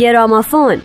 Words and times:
گرامافون 0.00 0.82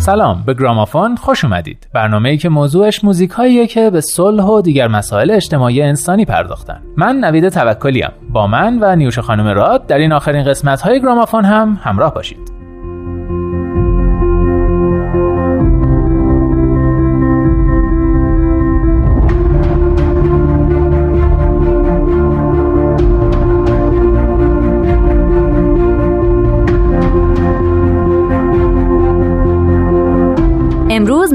سلام 0.00 0.42
به 0.46 0.54
گرامافون 0.54 1.16
خوش 1.16 1.44
اومدید. 1.44 1.88
برنامه‌ای 1.92 2.38
که 2.38 2.48
موضوعش 2.48 3.04
موزیک 3.04 3.32
که 3.68 3.90
به 3.90 4.00
صلح 4.00 4.44
و 4.44 4.60
دیگر 4.60 4.88
مسائل 4.88 5.30
اجتماعی 5.30 5.82
انسانی 5.82 6.24
پرداختن. 6.24 6.82
من 6.96 7.16
نوید 7.16 7.48
توکلیم 7.48 8.10
با 8.30 8.46
من 8.46 8.78
و 8.80 8.96
نیوش 8.96 9.18
خانم 9.18 9.46
راد 9.46 9.86
در 9.86 9.98
این 9.98 10.12
آخرین 10.12 10.44
قسمت 10.44 10.80
های 10.80 11.00
گرامافون 11.00 11.44
هم 11.44 11.80
همراه 11.82 12.14
باشید. 12.14 12.59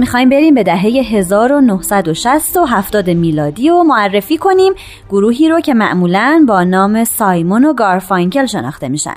می‌خوایم 0.05 0.29
بریم 0.29 0.53
به 0.53 0.63
دهه 0.63 0.81
1960 0.81 2.57
و 2.57 2.65
70 2.65 3.09
میلادی 3.09 3.69
و 3.69 3.83
معرفی 3.83 4.37
کنیم 4.37 4.73
گروهی 5.09 5.49
رو 5.49 5.59
که 5.59 5.73
معمولا 5.73 6.45
با 6.47 6.63
نام 6.63 7.03
سایمون 7.03 7.65
و 7.65 7.73
گارفانکل 7.73 8.45
شناخته 8.45 8.89
میشن. 8.89 9.15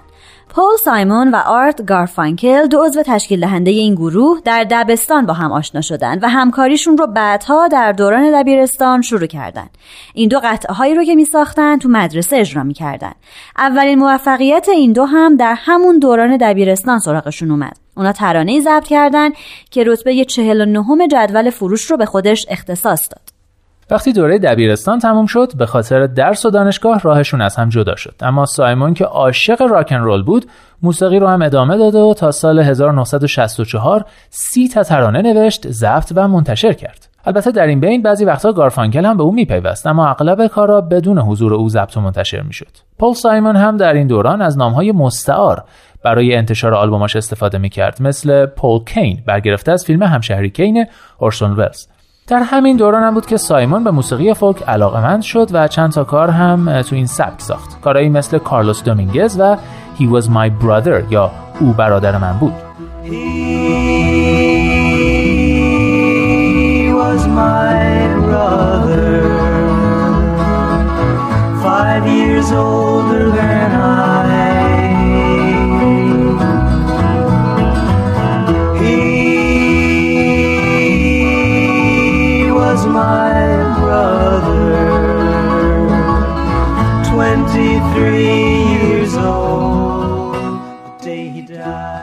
پول 0.49 0.77
سایمون 0.85 1.31
و 1.31 1.37
آرت 1.37 1.87
گارفانکل 1.87 2.67
دو 2.67 2.85
عضو 2.85 3.03
تشکیل 3.03 3.41
دهنده 3.41 3.71
این 3.71 3.95
گروه 3.95 4.41
در 4.45 4.65
دبستان 4.71 5.27
با 5.27 5.33
هم 5.33 5.53
آشنا 5.53 5.81
شدن 5.81 6.19
و 6.23 6.29
همکاریشون 6.29 6.99
رو 6.99 7.07
بعدها 7.07 7.69
در 7.69 7.93
دوران 7.93 8.43
دبیرستان 8.43 9.03
شروع 9.03 9.27
کردن. 9.27 9.67
این 10.15 10.29
دو 10.29 10.41
قطعه 10.45 10.75
هایی 10.75 10.95
رو 10.95 11.05
که 11.05 11.15
می 11.15 11.25
ساختن 11.25 11.79
تو 11.79 11.89
مدرسه 11.89 12.37
اجرا 12.37 12.63
می 12.63 12.75
کردن 12.75 13.13
اولین 13.59 13.99
موفقیت 13.99 14.69
این 14.69 14.93
دو 14.93 15.05
هم 15.05 15.37
در 15.37 15.55
همون 15.59 15.99
دوران 15.99 16.37
دبیرستان 16.37 16.99
سراغشون 16.99 17.51
اومد. 17.51 17.88
اونا 17.99 18.13
ترانه 18.13 18.61
ضبط 18.61 18.87
کردن 18.87 19.31
که 19.71 19.85
رتبه 19.87 20.25
49 20.25 20.85
جدول 21.13 21.51
فروش 21.51 21.91
رو 21.91 21.97
به 21.97 22.07
خودش 22.07 22.47
اختصاص 22.49 23.09
داد. 23.11 23.39
وقتی 23.91 24.13
دوره 24.13 24.39
دبیرستان 24.39 24.99
تموم 24.99 25.27
شد 25.27 25.53
به 25.57 25.67
خاطر 25.67 26.07
درس 26.07 26.47
و 26.47 26.51
دانشگاه 26.51 27.01
راهشون 27.01 27.41
از 27.41 27.57
هم 27.57 27.69
جدا 27.69 27.97
شد. 27.97 28.15
اما 28.21 28.47
سایمون 28.47 28.95
که 28.95 29.05
عاشق 29.05 29.63
راکن 29.63 29.97
رول 29.97 30.23
بود 30.23 30.47
موسیقی 30.83 31.19
رو 31.19 31.27
هم 31.27 31.43
ادامه 31.43 31.79
داده 31.79 31.99
و 31.99 32.15
تا 32.15 32.31
سال 32.31 32.59
1964 32.59 34.05
سی 34.31 34.69
تا 34.69 34.83
ترانه 34.83 35.23
نوشت 35.23 35.71
ضبط 35.71 36.13
و 36.17 36.29
منتشر 36.29 36.73
کرد. 36.73 37.09
البته 37.27 37.51
در 37.51 37.67
این 37.67 37.81
بین 37.81 38.03
بعضی 38.03 38.25
وقتا 38.25 38.53
گارفانکل 38.53 39.05
هم 39.05 39.17
به 39.17 39.23
او 39.23 39.33
میپیوست 39.33 39.87
اما 39.87 40.09
اغلب 40.09 40.47
کارا 40.47 40.81
بدون 40.81 41.19
حضور 41.19 41.55
او 41.55 41.69
ضبط 41.69 41.97
و 41.97 42.01
منتشر 42.01 42.41
می‌شد. 42.41 42.89
پول 42.99 43.15
سایمون 43.15 43.57
هم 43.57 43.77
در 43.77 43.93
این 43.93 44.07
دوران 44.07 44.43
از 44.43 44.59
نامهای 44.59 44.93
مستعار 44.93 45.65
برای 46.05 46.35
انتشار 46.35 46.75
آلبوماش 46.75 47.17
استفاده 47.17 47.59
می‌کرد. 47.59 48.03
مثل 48.03 48.47
پول 48.47 48.85
کین 48.85 49.23
برگرفته 49.27 49.73
از 49.73 49.85
فیلم 49.85 50.03
همشهری 50.03 50.51
کین 50.51 50.87
اورسون 51.19 51.51
ولز. 51.53 51.87
در 52.29 52.43
همین 52.43 52.77
دوران 52.77 53.03
هم 53.03 53.15
بود 53.15 53.27
که 53.27 53.37
سایمون 53.37 53.85
به 53.85 53.91
موسیقی 53.91 54.35
فولک 54.35 54.63
علاقمند 54.63 55.23
شد 55.23 55.49
و 55.53 55.69
چند 55.69 55.93
تا 55.93 56.05
کار 56.05 56.31
هم 56.31 56.83
تو 56.83 56.97
این 56.97 57.07
سبک 57.07 57.41
ساخت. 57.41 57.81
کارهایی 57.81 58.09
مثل 58.09 58.39
کارلوس 58.39 58.85
دومینگز 58.85 59.37
و 59.41 59.57
He 59.99 60.03
Was 60.03 60.25
My 60.25 60.65
Brother 60.65 61.13
یا 61.13 61.31
او 61.61 61.73
برادر 61.73 62.19
من 62.19 62.39
بود. 62.39 62.55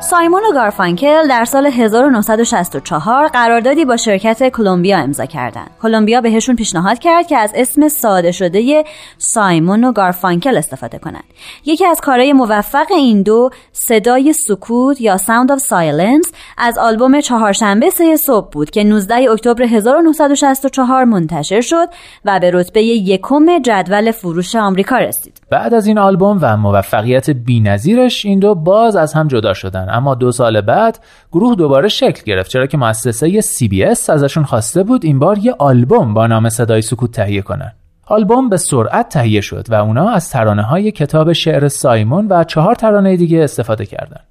سایمون 0.06 0.42
و 0.50 0.54
گارفانکل 0.54 1.28
در 1.28 1.46
سال 1.46 1.66
1964 1.66 3.28
قراردادی 3.28 3.86
با 3.86 3.98
شرکت 3.98 4.50
کلمبیا 4.50 4.98
امضا 4.98 5.26
کردند. 5.26 5.70
کلمبیا 5.82 6.22
بهشون 6.22 6.56
پیشنهاد 6.56 7.00
کرد 7.00 7.28
که 7.28 7.38
از 7.38 7.52
اسم 7.56 7.88
ساده 7.88 8.32
شده 8.32 8.84
سایمون 9.18 9.84
و 9.84 9.92
گارفانکل 9.92 10.58
استفاده 10.58 10.98
کنند. 10.98 11.24
یکی 11.66 11.86
از 11.86 12.02
کارهای 12.02 12.34
موفق 12.34 12.86
این 12.92 13.22
دو 13.22 13.50
صدای 13.72 14.34
سکوت 14.34 15.02
یا 15.02 15.18
Sound 15.18 15.50
of 15.50 15.60
Silence 15.60 16.36
از 16.58 16.78
آلبوم 16.78 17.22
چهارشنبه 17.22 17.90
سه 17.90 18.16
صبح 18.16 18.50
بود 18.52 18.70
که 18.70 18.84
19 18.84 19.32
اکتبر 19.32 19.64
1964 19.64 21.04
منتشر 21.04 21.62
شد 21.62 21.88
و 22.26 22.40
به 22.40 22.52
رتبه 22.54 22.84
یکم 22.84 23.60
جدول 23.60 24.12
فروش 24.12 24.56
آمریکا 24.56 24.98
رسید. 24.98 25.42
بعد 25.50 25.74
از 25.74 25.88
این 25.88 25.98
آلبوم 25.98 26.40
و 26.42 26.58
موفقیت 26.58 27.30
بی‌نظیرش 27.30 28.26
این 28.26 28.40
دو 28.40 28.56
باز 28.56 28.96
از 28.96 29.14
هم 29.14 29.28
جدا 29.28 29.54
شدن 29.54 29.95
اما 29.96 30.16
دو 30.16 30.32
سال 30.32 30.62
بعد 30.62 31.00
گروه 31.32 31.56
دوباره 31.56 31.88
شکل 31.88 32.24
گرفت 32.26 32.52
چرا 32.52 32.68
که 32.68 32.78
مؤسسه 32.78 33.42
CBS 33.42 34.10
ازشون 34.10 34.44
خواسته 34.44 34.84
بود 34.84 35.06
این 35.06 35.20
بار 35.20 35.38
یه 35.38 35.56
آلبوم 35.60 36.14
با 36.14 36.28
نام 36.28 36.50
صدای 36.50 36.82
سکوت 36.82 37.12
تهیه 37.12 37.42
کنن 37.42 37.72
آلبوم 38.08 38.50
به 38.50 38.58
سرعت 38.58 39.10
تهیه 39.10 39.42
شد 39.42 39.66
و 39.70 39.74
اونا 39.74 40.10
از 40.10 40.30
ترانه 40.30 40.62
های 40.64 40.92
کتاب 40.92 41.34
شعر 41.34 41.68
سایمون 41.68 42.28
و 42.28 42.44
چهار 42.44 42.76
ترانه 42.76 43.18
دیگه 43.18 43.44
استفاده 43.44 43.86
کردند. 43.86 44.26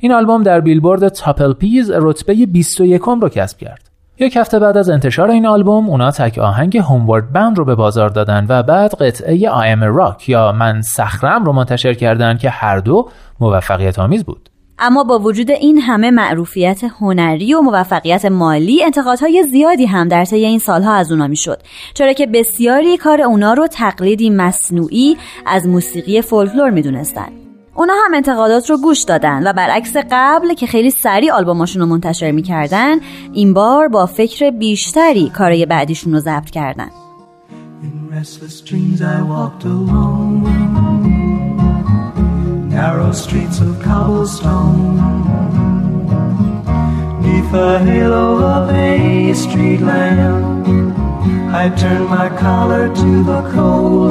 این 0.00 0.12
آلبوم 0.12 0.42
در 0.42 0.60
بیلبورد 0.60 1.08
تاپل 1.08 1.52
پیز 1.52 1.90
رتبه 1.90 2.34
21 2.46 3.00
رو 3.00 3.28
کسب 3.28 3.58
کرد. 3.58 3.90
یک 4.18 4.36
هفته 4.36 4.58
بعد 4.58 4.76
از 4.76 4.90
انتشار 4.90 5.30
این 5.30 5.46
آلبوم 5.46 5.88
اونا 5.88 6.10
تک 6.10 6.38
آهنگ 6.38 6.76
هومورد 6.78 7.32
بند 7.32 7.58
رو 7.58 7.64
به 7.64 7.74
بازار 7.74 8.08
دادن 8.08 8.46
و 8.48 8.62
بعد 8.62 8.94
قطعه 8.94 9.38
I 9.38 9.76
am 9.76 9.82
راک 9.82 10.28
یا 10.28 10.52
من 10.52 10.82
صخرم 10.82 11.44
رو 11.44 11.52
منتشر 11.52 11.94
کردند 11.94 12.38
که 12.38 12.50
هر 12.50 12.78
دو 12.78 13.08
موفقیت 13.40 13.98
آمیز 13.98 14.24
بود. 14.24 14.50
اما 14.78 15.04
با 15.04 15.18
وجود 15.18 15.50
این 15.50 15.78
همه 15.78 16.10
معروفیت 16.10 16.84
هنری 16.84 17.54
و 17.54 17.60
موفقیت 17.60 18.24
مالی 18.24 18.84
انتقادهای 18.84 19.44
زیادی 19.50 19.86
هم 19.86 20.08
در 20.08 20.24
طی 20.24 20.44
این 20.44 20.58
سالها 20.58 20.94
از 20.94 21.12
اونا 21.12 21.26
می‌شد. 21.26 21.62
چرا 21.94 22.12
که 22.12 22.26
بسیاری 22.26 22.96
کار 22.96 23.22
اونا 23.22 23.52
رو 23.54 23.66
تقلیدی 23.66 24.30
مصنوعی 24.30 25.16
از 25.46 25.68
موسیقی 25.68 26.22
فولکلور 26.22 26.70
می‌دونستن. 26.70 27.28
اونا 27.74 27.92
هم 28.04 28.14
انتقادات 28.14 28.70
رو 28.70 28.78
گوش 28.78 29.02
دادن 29.02 29.46
و 29.46 29.52
برعکس 29.52 29.96
قبل 30.10 30.54
که 30.54 30.66
خیلی 30.66 30.90
سریع 30.90 31.32
آلبوماشون 31.32 31.82
رو 31.82 31.88
منتشر 31.88 32.30
می‌کردن 32.30 32.96
این 33.32 33.54
بار 33.54 33.88
با 33.88 34.06
فکر 34.06 34.50
بیشتری 34.50 35.30
کارای 35.30 35.66
بعدیشون 35.66 36.12
رو 36.12 36.18
ضبط 36.18 36.50
کردن. 36.50 36.90
Narrow 42.74 43.12
streets 43.12 43.60
of 43.60 43.80
cobblestone. 43.80 44.96
Neath 47.22 47.52
the 47.52 47.78
halo 47.78 48.42
of 48.42 48.68
a 48.70 49.32
street 49.32 49.80
lamp, 49.80 50.66
I 51.54 51.68
turned 51.76 52.08
my 52.08 52.28
collar 52.36 52.92
to 52.92 53.22
the 53.22 53.48
cold 53.52 54.10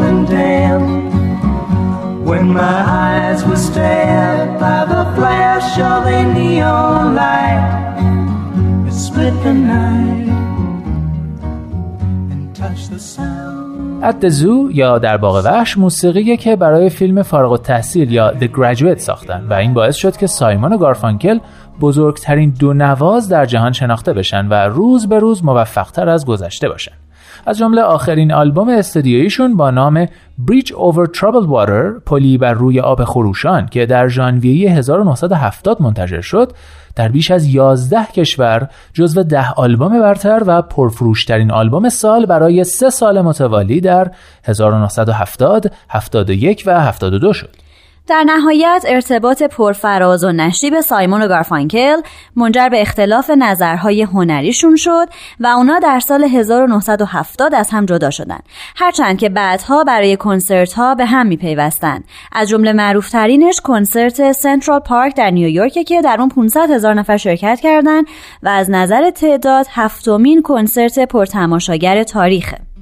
ات 14.04 14.30
زو 14.30 14.70
یا 14.72 15.00
در 15.00 15.18
باغ 15.18 15.46
وحش 15.46 15.78
موسیقی 15.78 16.38
که 16.38 16.56
برای 16.56 16.90
فیلم 16.90 17.22
فارغ 17.22 17.52
التحصیل 17.52 18.12
یا 18.12 18.34
The 18.40 18.48
Graduate 18.48 18.98
ساختن 18.98 19.48
و 19.50 19.54
این 19.54 19.74
باعث 19.74 19.96
شد 19.96 20.18
که 20.18 20.28
سایمون 20.28 20.74
و 20.74 20.78
گارفانکل 20.78 21.40
بزرگترین 21.82 22.54
دو 22.60 22.74
نواز 22.74 23.30
در 23.30 23.46
جهان 23.46 23.72
شناخته 23.72 24.14
بشن 24.14 24.48
و 24.48 24.54
روز 24.54 25.10
به 25.10 25.20
روز 25.20 25.46
موفقتر 25.46 26.10
از 26.10 26.26
گذشته 26.26 26.70
باشن. 26.70 27.03
از 27.45 27.57
جمله 27.57 27.81
آخرین 27.81 28.34
آلبوم 28.34 28.69
استودیویشون 28.69 29.57
با 29.57 29.72
نام 29.72 30.06
Bridge 30.06 30.69
Over 30.69 31.07
Troubled 31.18 31.48
Water 31.48 32.04
پلی 32.06 32.38
بر 32.38 32.54
روی 32.54 32.80
آب 32.80 33.04
خروشان 33.04 33.66
که 33.68 33.86
در 33.86 34.07
ژانویه 34.07 34.72
1970 34.72 35.81
منتشر 35.81 36.22
شد 36.22 36.51
در 36.95 37.07
بیش 37.07 37.31
از 37.31 37.45
11 37.45 38.06
کشور 38.06 38.69
جزو 38.94 39.24
ده 39.24 39.51
آلبوم 39.51 40.00
برتر 40.00 40.44
و 40.45 40.62
پرفروشترین 40.62 41.51
آلبوم 41.51 41.90
سال 41.90 42.25
برای 42.25 42.63
سه 42.63 42.90
سال 42.90 43.22
متوالی 43.22 43.81
در 43.81 44.12
1970, 44.44 45.72
71 45.89 46.63
و 46.66 46.81
72 46.81 47.34
شد. 47.34 47.62
در 48.08 48.24
نهایت 48.24 48.86
ارتباط 48.88 49.44
پرفراز 49.44 50.24
و 50.24 50.32
نشیب 50.32 50.82
سایمون 50.82 51.22
و 51.22 51.28
گارفانکل 51.28 52.02
منجر 52.36 52.70
به 52.70 52.82
اختلاف 52.82 53.30
نظرهای 53.30 54.02
هنریشون 54.02 54.76
شد 54.76 55.08
و 55.40 55.48
اونا 55.48 55.80
در 55.80 56.00
سال 56.00 56.24
1970 56.24 57.56
از 57.56 57.70
هم 57.70 57.86
جدا 57.86 58.10
شدن. 58.10 58.40
هرچند 58.76 59.20
که 59.20 59.30
بعدها 59.30 59.84
برای 59.84 60.18
کنسرت 60.18 60.74
ها 60.74 60.96
به 60.96 61.06
هم 61.06 61.28
میپیوستن. 61.28 62.04
از 62.32 62.50
جمله 62.50 62.74
معروف 62.74 63.10
ترینش 63.10 63.62
کنسرت 63.62 64.32
سنترال 64.32 64.80
پارک 64.80 65.16
در 65.16 65.32
نیویورک 65.32 65.84
که 65.88 66.02
در 66.02 66.16
اون 66.20 66.30
500 66.30 66.72
هزار 66.72 66.94
نفر 66.94 67.18
شرکت 67.18 67.60
کردند 67.60 68.06
و 68.44 68.50
از 68.50 68.70
نظر 68.70 69.10
تعداد 69.10 69.66
هفتمین 69.70 70.42
کنسرت 70.42 71.00
پرتماشاگر 71.00 72.04
تاریخه. 72.04 72.73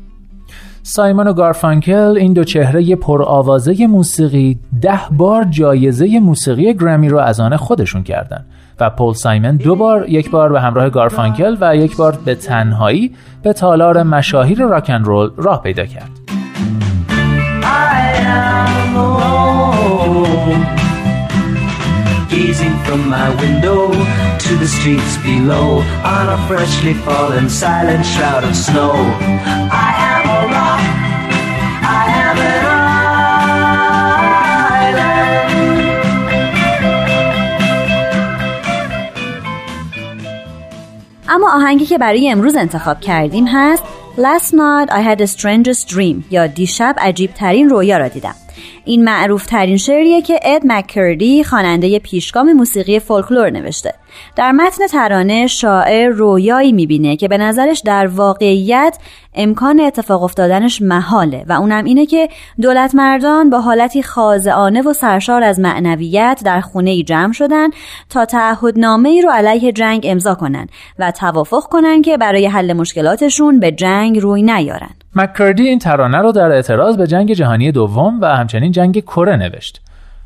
سایمون 0.83 1.27
و 1.27 1.33
گارفانکل 1.33 2.17
این 2.17 2.33
دو 2.33 2.43
چهره 2.43 2.95
پرآوازه 2.95 3.87
موسیقی 3.87 4.59
ده 4.81 4.99
بار 5.11 5.43
جایزه 5.43 6.19
موسیقی 6.19 6.73
گرمی 6.73 7.09
رو 7.09 7.19
از 7.19 7.39
آن 7.39 7.55
خودشون 7.55 8.03
کردند 8.03 8.45
و 8.79 8.89
پول 8.89 9.13
سایمن 9.13 9.55
دو 9.55 9.75
بار 9.75 10.09
یک 10.09 10.29
بار 10.29 10.51
به 10.51 10.61
همراه 10.61 10.89
گارفانکل 10.89 11.57
و 11.61 11.75
یک 11.75 11.97
بار 11.97 12.19
به 12.25 12.35
تنهایی 12.35 13.15
به 13.43 13.53
تالار 13.53 14.03
مشاهیر 14.03 14.59
راکن 14.59 15.03
رول 15.03 15.31
راه 15.37 15.61
پیدا 15.61 15.85
کرد 15.85 16.09
gazing 22.31 22.77
from 22.85 23.01
my 23.09 23.29
window 23.43 23.81
to 24.43 24.51
the 24.61 24.69
streets 24.77 25.13
below 25.27 25.67
on 26.17 26.25
a 26.37 26.39
freshly 26.47 26.93
fallen 27.05 27.49
silent 27.49 28.03
shroud 28.05 28.43
of 28.43 28.55
snow. 28.55 30.10
آهنگی 41.61 41.85
که 41.85 41.97
برای 41.97 42.31
امروز 42.31 42.55
انتخاب 42.55 42.99
کردیم 42.99 43.47
هست 43.47 43.83
Last 44.17 44.53
night 44.53 44.89
I 44.89 45.01
had 45.01 45.17
the 45.19 45.27
strangest 45.27 45.89
dream 45.89 46.23
یا 46.31 46.47
دیشب 46.47 46.95
عجیب 46.97 47.33
ترین 47.33 47.69
رویا 47.69 47.97
را 47.97 48.07
دیدم. 48.07 48.35
این 48.85 49.03
معروف 49.03 49.45
ترین 49.45 49.77
شعریه 49.77 50.21
که 50.21 50.39
اد 50.43 50.61
مککردی 50.65 51.43
خواننده 51.43 51.99
پیشگام 51.99 52.53
موسیقی 52.53 52.99
فولکلور 52.99 53.49
نوشته. 53.49 53.93
در 54.35 54.51
متن 54.51 54.87
ترانه 54.87 55.47
شاعر 55.47 56.09
رویایی 56.09 56.71
می‌بینه 56.71 57.15
که 57.15 57.27
به 57.27 57.37
نظرش 57.37 57.81
در 57.85 58.07
واقعیت 58.07 58.97
امکان 59.35 59.79
اتفاق 59.79 60.23
افتادنش 60.23 60.81
محاله 60.81 61.45
و 61.47 61.53
اونم 61.53 61.85
اینه 61.85 62.05
که 62.05 62.29
دولت 62.61 62.95
مردان 62.95 63.49
با 63.49 63.61
حالتی 63.61 64.03
خاضعانه 64.03 64.81
و 64.81 64.93
سرشار 64.93 65.43
از 65.43 65.59
معنویت 65.59 66.41
در 66.45 66.61
خونه 66.61 67.03
جمع 67.03 67.33
شدن 67.33 67.69
تا 68.09 68.25
تعهدنامه 68.25 69.09
ای 69.09 69.21
رو 69.21 69.29
علیه 69.29 69.71
جنگ 69.71 70.01
امضا 70.05 70.35
کنن 70.35 70.67
و 70.99 71.11
توافق 71.11 71.63
کنن 71.63 72.01
که 72.01 72.17
برای 72.17 72.47
حل 72.47 72.73
مشکلاتشون 72.73 73.59
به 73.59 73.71
جنگ 73.71 74.19
روی 74.19 74.41
نیارن. 74.41 75.00
مککردی 75.15 75.67
این 75.67 75.79
ترانه 75.79 76.17
رو 76.17 76.31
در 76.31 76.51
اعتراض 76.51 76.97
به 76.97 77.07
جنگ 77.07 77.33
جهانی 77.33 77.71
دوم 77.71 78.21
و 78.21 78.25
همچنین 78.25 78.71
جنگ 78.71 78.99
کره 78.99 79.35
نوشت. 79.35 79.81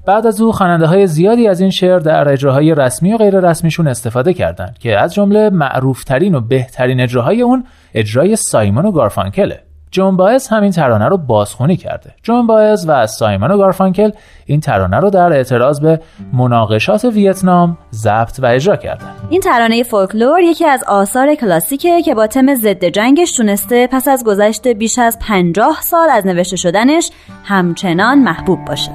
بعد 0.06 0.28
از 0.28 0.42
او 0.42 0.52
خواننده 0.52 0.86
های 0.86 1.08
زیادی 1.08 1.48
از 1.48 1.62
این 1.62 1.70
شعر 1.70 2.00
در 2.00 2.30
اجراهای 2.30 2.76
رسمی 2.76 3.14
و 3.14 3.18
غیر 3.18 3.40
رسمیشون 3.40 3.88
استفاده 3.88 4.34
کردند 4.34 4.78
که 4.80 5.00
از 5.00 5.14
جمله 5.14 5.50
معروفترین 5.50 6.36
و 6.36 6.42
بهترین 6.42 7.02
اجراهای 7.02 7.42
اون 7.42 7.66
اجرای 7.94 8.36
سایمون 8.36 8.86
و 8.86 8.92
گارفانکله. 8.92 9.65
جون 9.96 10.18
باز 10.18 10.48
همین 10.48 10.72
ترانه 10.72 11.08
رو 11.08 11.18
بازخونی 11.18 11.78
کرده. 11.78 12.14
جون 12.24 12.48
باز 12.48 12.90
و 12.90 13.08
سایمون 13.08 13.52
و 13.52 13.58
گارفانکل 13.58 14.12
این 14.46 14.60
ترانه 14.60 15.00
رو 15.00 15.10
در 15.10 15.34
اعتراض 15.34 15.80
به 15.80 16.00
مناقشات 16.34 17.06
ویتنام 17.06 17.78
ضبط 17.94 18.40
و 18.40 18.46
اجرا 18.46 18.76
کردن. 18.76 19.12
این 19.30 19.42
ترانه 19.42 19.84
فولکلور 19.84 20.40
یکی 20.40 20.66
از 20.66 20.84
آثار 20.88 21.36
کلاسیکه 21.36 22.02
که 22.02 22.16
با 22.16 22.28
تم 22.28 22.56
ضد 22.56 22.86
جنگش 22.86 23.32
تونسته 23.38 23.88
پس 23.88 24.08
از 24.08 24.24
گذشت 24.24 24.68
بیش 24.68 25.00
از 25.00 25.20
50 25.20 25.82
سال 25.82 26.10
از 26.10 26.26
نوشته 26.26 26.56
شدنش 26.56 27.12
همچنان 27.44 28.20
محبوب 28.20 28.66
باشه. 28.66 28.92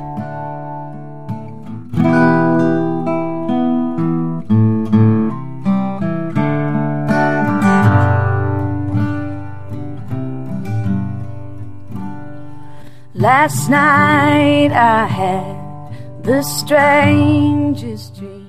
Last 13.28 13.68
night 13.68 14.72
I 14.72 15.04
had 15.20 15.44
the 16.22 16.42
strangest 16.42 18.14
dream. 18.20 18.46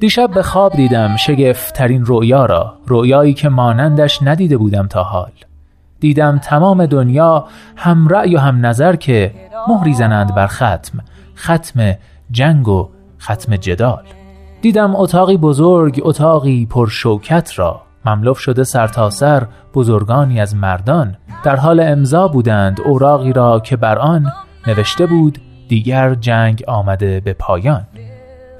دیشب 0.00 0.30
به 0.34 0.42
خواب 0.42 0.72
دیدم 0.72 1.16
شگفتترین 1.16 2.04
رویا 2.04 2.46
را 2.46 2.74
رویایی 2.86 3.34
که 3.34 3.48
مانندش 3.48 4.22
ندیده 4.22 4.56
بودم 4.56 4.86
تا 4.86 5.02
حال. 5.02 5.30
دیدم 6.00 6.38
تمام 6.38 6.86
دنیا 6.86 7.44
هم 7.76 8.08
رأی 8.08 8.36
و 8.36 8.38
هم 8.38 8.66
نظر 8.66 8.96
که 8.96 9.34
مهری 9.68 9.94
زنند 9.94 10.34
بر 10.34 10.46
ختم 10.46 10.98
ختم 11.36 11.94
جنگ 12.30 12.68
و 12.68 12.88
ختم 13.20 13.56
جدال. 13.56 14.04
دیدم 14.62 14.96
اتاقی 14.96 15.36
بزرگ 15.36 16.00
اتاقی 16.04 16.66
پر 16.66 16.88
شوکت 16.88 17.58
را. 17.58 17.82
مملو 18.04 18.34
شده 18.34 18.64
سرتاسر 18.64 19.40
سر 19.40 19.46
بزرگانی 19.74 20.40
از 20.40 20.56
مردان. 20.56 21.16
در 21.44 21.56
حال 21.56 21.80
امضا 21.80 22.28
بودند 22.28 22.80
اوراقی 22.80 23.32
را 23.32 23.60
که 23.60 23.76
بر 23.76 23.98
آن 23.98 24.32
نوشته 24.66 25.06
بود 25.06 25.38
دیگر 25.68 26.14
جنگ 26.14 26.64
آمده 26.66 27.20
به 27.20 27.32
پایان. 27.32 27.86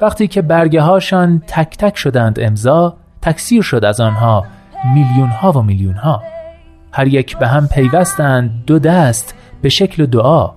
وقتی 0.01 0.29
که 0.29 0.43
برگه 0.43 0.81
هاشان 0.81 1.43
تک 1.47 1.77
تک 1.79 1.97
شدند 1.97 2.41
امضا 2.41 2.97
تکثیر 3.23 3.63
شد 3.63 3.85
از 3.85 4.01
آنها 4.01 4.45
میلیون 4.95 5.29
ها 5.29 5.53
و 5.53 5.63
میلیون 5.63 5.95
ها 5.95 6.23
هر 6.93 7.09
یک 7.09 7.39
به 7.39 7.49
هم 7.49 7.69
پیوستند 7.69 8.64
دو 8.67 8.79
دست 8.79 9.35
به 9.62 9.69
شکل 9.69 10.07
دعا. 10.07 10.50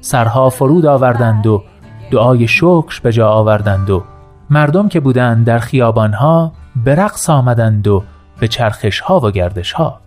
سرها 0.00 0.50
فرود 0.50 0.86
آوردند 0.86 1.46
و 1.46 1.62
دعای 2.10 2.48
شکر 2.48 3.00
به 3.02 3.12
جا 3.12 3.28
آوردند 3.28 3.90
و 3.90 4.04
مردم 4.50 4.88
که 4.88 5.00
بودند 5.00 5.46
در 5.46 5.58
خیابانها 5.58 6.52
به 6.84 6.94
رقص 6.94 7.30
آمدند 7.30 7.88
و 7.88 8.02
به 8.38 8.48
چرخش 8.48 9.00
ها 9.00 9.20
و 9.20 9.30
گردش 9.30 9.72
ها 9.72 10.00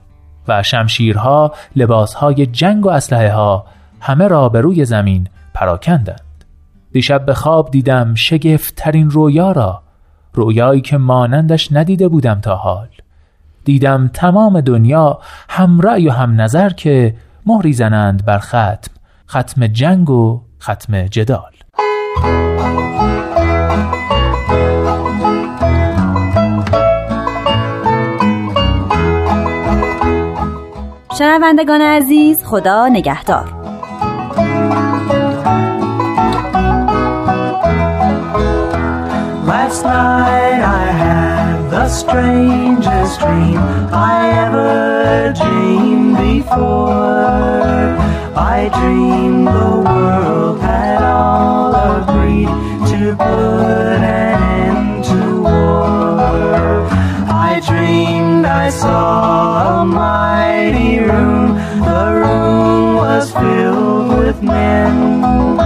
و 0.47 0.63
شمشیرها 0.63 1.53
لباسهای 1.75 2.45
جنگ 2.45 2.85
و 2.85 2.89
اسلحه 2.89 3.31
ها 3.31 3.65
همه 3.99 4.27
را 4.27 4.49
به 4.49 4.61
روی 4.61 4.85
زمین 4.85 5.27
پراکندند. 5.53 6.21
دیشب 6.91 7.25
به 7.25 7.33
خواب 7.33 7.71
دیدم 7.71 8.15
شگفت 8.15 8.75
ترین 8.75 9.09
رویا 9.09 9.51
را 9.51 9.81
رویایی 10.33 10.81
که 10.81 10.97
مانندش 10.97 11.71
ندیده 11.71 12.07
بودم 12.07 12.39
تا 12.41 12.55
حال. 12.55 12.87
دیدم 13.63 14.09
تمام 14.13 14.61
دنیا 14.61 15.19
هم 15.49 15.81
رأی 15.81 16.07
و 16.07 16.11
هم 16.11 16.41
نظر 16.41 16.69
که 16.69 17.15
مهری 17.45 17.73
زنند 17.73 18.25
بر 18.25 18.39
ختم 18.39 18.91
ختم 19.29 19.67
جنگ 19.67 20.09
و 20.09 20.41
ختم 20.61 21.07
جدال. 21.07 21.51
شنوندگان 31.17 31.81
عزیز 31.81 32.43
خدا 32.43 32.87
نگهدار 32.87 33.53
Last 39.51 39.83
night 39.83 40.61
I 40.83 40.87
had 41.03 41.55
the 41.75 41.87
strangest 41.89 43.19
dream 43.21 43.59
I 43.91 44.19
ever 44.45 45.33
dreamed 45.41 46.17
before 46.17 47.97
I 48.55 48.69
dreamed 48.77 49.36
men. 64.41 65.59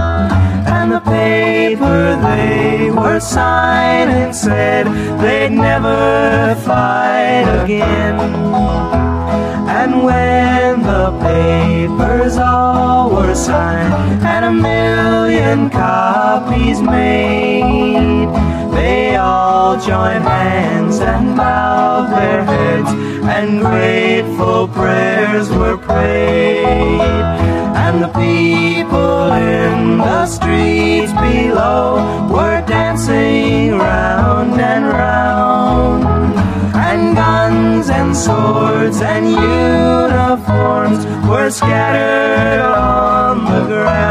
And 0.66 0.92
the 0.92 1.00
paper 1.00 2.16
they 2.22 2.90
were 2.90 3.20
signing 3.20 4.32
said 4.32 4.86
They'd 5.20 5.52
never 5.52 6.54
fight 6.64 7.62
again. 7.62 8.18
And 9.68 10.04
when 10.04 10.82
the 10.82 11.10
papers 11.22 12.36
all 12.36 13.10
were 13.10 13.34
signed 13.34 13.92
And 14.22 14.44
a 14.44 14.52
million 14.52 15.70
copies 15.70 16.80
made 16.80 18.28
They 18.72 19.16
all 19.16 19.76
joined 19.80 20.24
hands 20.24 21.00
and 21.00 21.36
bowed 21.36 22.10
their 22.10 22.44
heads 22.44 22.90
And 23.36 23.60
grateful 23.60 24.68
prayers 24.68 25.50
were 25.50 25.78
prayed 25.78 27.61
and 27.84 28.02
the 28.04 28.12
people 28.26 29.32
in 29.32 29.98
the 29.98 30.26
streets 30.26 31.12
below 31.12 32.28
were 32.30 32.60
dancing 32.66 33.72
round 33.76 34.60
and 34.60 34.84
round. 34.86 36.04
And 36.88 37.16
guns 37.16 37.90
and 37.90 38.16
swords 38.16 39.00
and 39.02 39.24
uniforms 39.28 41.00
were 41.28 41.50
scattered 41.50 42.60
on 42.60 43.44
the 43.52 43.62
ground. 43.66 44.01